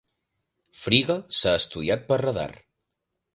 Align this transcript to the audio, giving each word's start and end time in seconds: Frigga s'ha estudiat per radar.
Frigga 0.83 1.17
s'ha 1.41 1.53
estudiat 1.59 2.09
per 2.09 2.19
radar. 2.23 2.49